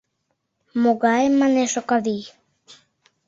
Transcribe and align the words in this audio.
—Могае?— 0.81 1.25
манеш 1.41 1.73
Окавий. 1.81 2.23